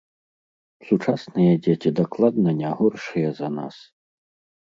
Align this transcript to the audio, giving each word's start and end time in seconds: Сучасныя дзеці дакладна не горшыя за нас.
Сучасныя 0.87 1.53
дзеці 1.67 1.89
дакладна 1.99 2.49
не 2.61 2.71
горшыя 2.79 3.29
за 3.41 3.47
нас. 3.59 3.75